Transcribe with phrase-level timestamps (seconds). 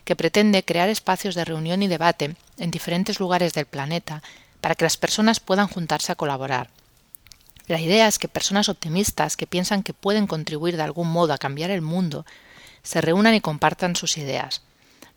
[0.04, 4.24] que pretende crear espacios de reunión y debate en diferentes lugares del planeta
[4.60, 6.70] para que las personas puedan juntarse a colaborar.
[7.66, 11.38] La idea es que personas optimistas que piensan que pueden contribuir de algún modo a
[11.38, 12.26] cambiar el mundo
[12.82, 14.62] se reúnan y compartan sus ideas.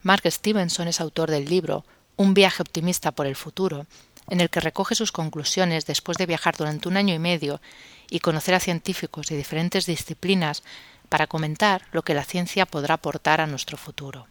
[0.02, 1.84] Mark Stevenson es autor del libro
[2.16, 3.86] Un viaje optimista por el futuro,
[4.28, 7.60] en el que recoge sus conclusiones después de viajar durante un año y medio
[8.08, 10.62] y conocer a científicos de diferentes disciplinas
[11.08, 14.26] para comentar lo que la ciencia podrá aportar a nuestro futuro.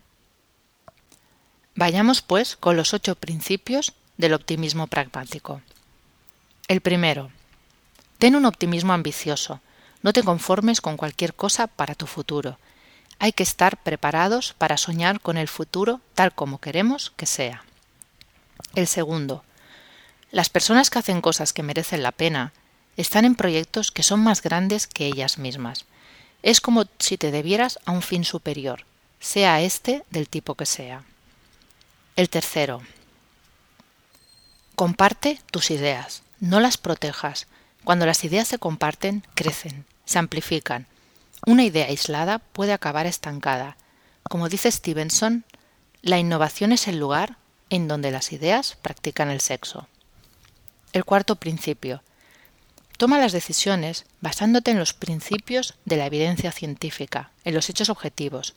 [1.75, 5.61] Vayamos, pues, con los ocho principios del optimismo pragmático.
[6.67, 7.31] El primero.
[8.17, 9.59] Ten un optimismo ambicioso.
[10.02, 12.58] No te conformes con cualquier cosa para tu futuro.
[13.19, 17.64] Hay que estar preparados para soñar con el futuro tal como queremos que sea.
[18.75, 19.44] El segundo.
[20.31, 22.53] Las personas que hacen cosas que merecen la pena
[22.97, 25.86] están en proyectos que son más grandes que ellas mismas.
[26.41, 28.86] Es como si te debieras a un fin superior,
[29.19, 31.03] sea este del tipo que sea.
[32.16, 32.81] El tercero.
[34.75, 37.45] Comparte tus ideas, no las protejas.
[37.83, 40.88] Cuando las ideas se comparten, crecen, se amplifican.
[41.45, 43.78] Una idea aislada puede acabar estancada.
[44.23, 45.45] Como dice Stevenson,
[46.01, 47.38] la innovación es el lugar
[47.69, 49.88] en donde las ideas practican el sexo.
[50.91, 52.01] El cuarto principio.
[52.97, 58.56] Toma las decisiones basándote en los principios de la evidencia científica, en los hechos objetivos.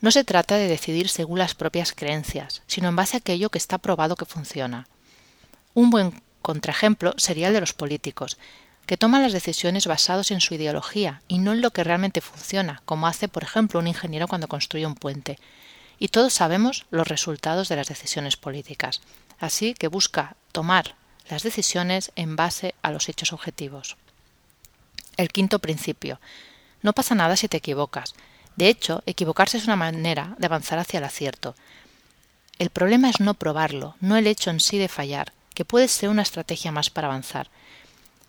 [0.00, 3.58] No se trata de decidir según las propias creencias, sino en base a aquello que
[3.58, 4.86] está probado que funciona.
[5.78, 8.36] Un buen contraejemplo sería el de los políticos,
[8.84, 12.82] que toman las decisiones basados en su ideología y no en lo que realmente funciona,
[12.84, 15.38] como hace, por ejemplo, un ingeniero cuando construye un puente.
[16.00, 19.02] Y todos sabemos los resultados de las decisiones políticas.
[19.38, 20.96] Así que busca tomar
[21.30, 23.96] las decisiones en base a los hechos objetivos.
[25.16, 26.18] El quinto principio.
[26.82, 28.16] No pasa nada si te equivocas.
[28.56, 31.54] De hecho, equivocarse es una manera de avanzar hacia el acierto.
[32.58, 36.08] El problema es no probarlo, no el hecho en sí de fallar, que puede ser
[36.08, 37.48] una estrategia más para avanzar.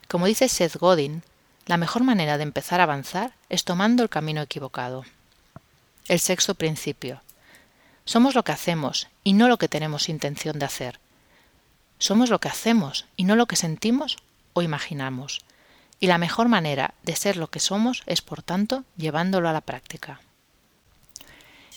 [0.07, 1.21] Como dice Seth Godin,
[1.67, 5.05] la mejor manera de empezar a avanzar es tomando el camino equivocado.
[6.07, 7.21] El sexto principio.
[8.03, 10.99] Somos lo que hacemos y no lo que tenemos intención de hacer.
[11.99, 14.17] Somos lo que hacemos y no lo que sentimos
[14.53, 15.41] o imaginamos.
[15.99, 19.61] Y la mejor manera de ser lo que somos es, por tanto, llevándolo a la
[19.61, 20.19] práctica.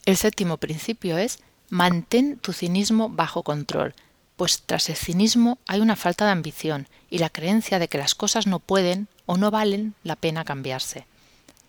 [0.07, 3.95] El séptimo principio es mantén tu cinismo bajo control,
[4.43, 8.17] pues tras el cinismo hay una falta de ambición y la creencia de que las
[8.17, 11.07] cosas no pueden o no valen la pena cambiarse.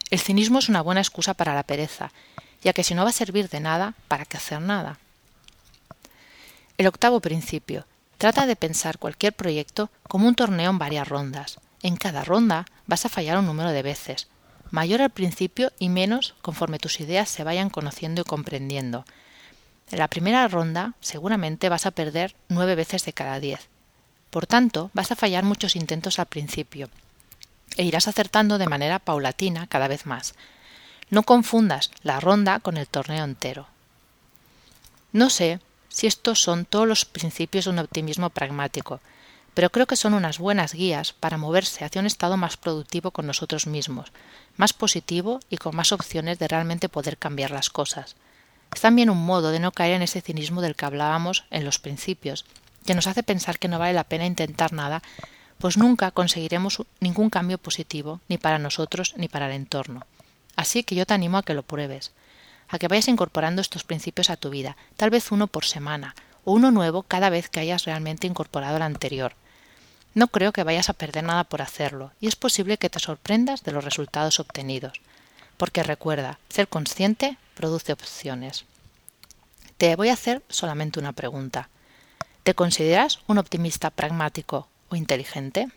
[0.09, 2.11] El cinismo es una buena excusa para la pereza,
[2.63, 4.97] ya que si no va a servir de nada, ¿para qué hacer nada?
[6.79, 7.85] El octavo principio.
[8.17, 11.59] Trata de pensar cualquier proyecto como un torneo en varias rondas.
[11.83, 14.29] En cada ronda vas a fallar un número de veces,
[14.71, 19.05] mayor al principio y menos conforme tus ideas se vayan conociendo y comprendiendo,
[19.93, 23.69] en la primera ronda seguramente vas a perder nueve veces de cada diez.
[24.31, 26.89] Por tanto, vas a fallar muchos intentos al principio
[27.77, 30.33] e irás acertando de manera paulatina cada vez más.
[31.11, 33.67] No confundas la ronda con el torneo entero.
[35.11, 35.59] No sé
[35.89, 38.99] si estos son todos los principios de un optimismo pragmático,
[39.53, 43.27] pero creo que son unas buenas guías para moverse hacia un estado más productivo con
[43.27, 44.11] nosotros mismos,
[44.57, 48.15] más positivo y con más opciones de realmente poder cambiar las cosas.
[48.73, 51.79] Es también un modo de no caer en ese cinismo del que hablábamos en los
[51.79, 52.45] principios,
[52.85, 55.01] que nos hace pensar que no vale la pena intentar nada,
[55.59, 60.05] pues nunca conseguiremos ningún cambio positivo, ni para nosotros ni para el entorno.
[60.55, 62.11] Así que yo te animo a que lo pruebes,
[62.67, 66.51] a que vayas incorporando estos principios a tu vida, tal vez uno por semana, o
[66.51, 69.35] uno nuevo cada vez que hayas realmente incorporado el anterior.
[70.15, 73.63] No creo que vayas a perder nada por hacerlo, y es posible que te sorprendas
[73.63, 74.99] de los resultados obtenidos.
[75.57, 78.65] Porque recuerda, ser consciente produce opciones.
[79.77, 81.69] Te voy a hacer solamente una pregunta.
[82.43, 85.69] ¿Te consideras un optimista pragmático o inteligente?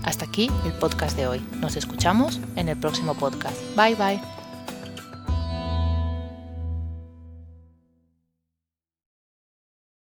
[0.05, 1.45] Hasta aquí el podcast de hoy.
[1.61, 3.57] Nos escuchamos en el próximo podcast.
[3.77, 4.48] Bye bye.